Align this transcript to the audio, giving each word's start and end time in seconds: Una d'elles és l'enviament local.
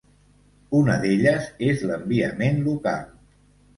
Una 0.77 0.95
d'elles 1.03 1.49
és 1.67 1.85
l'enviament 1.91 2.59
local. 2.71 3.05